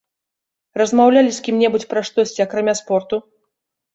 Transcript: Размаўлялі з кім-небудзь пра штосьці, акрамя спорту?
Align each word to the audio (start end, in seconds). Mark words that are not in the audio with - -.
Размаўлялі 0.81 1.31
з 1.35 1.43
кім-небудзь 1.47 1.85
пра 1.93 2.03
штосьці, 2.09 2.43
акрамя 2.47 2.73
спорту? 2.83 3.15